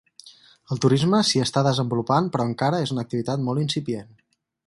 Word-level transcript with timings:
El 0.75 0.79
turisme 0.85 1.19
s'hi 1.31 1.43
està 1.43 1.63
desenvolupant 1.67 2.31
però 2.37 2.47
encara 2.51 2.81
és 2.87 2.93
una 2.95 3.07
activitat 3.09 3.47
molt 3.51 3.65
incipient. 3.67 4.11